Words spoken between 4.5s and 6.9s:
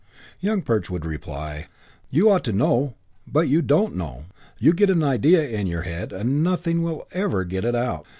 You get an idea in your head and nothing